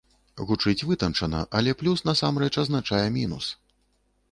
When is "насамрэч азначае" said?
2.09-3.05